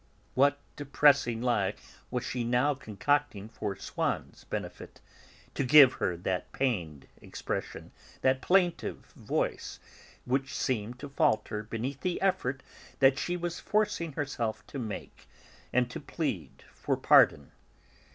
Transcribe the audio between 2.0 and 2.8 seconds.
was she now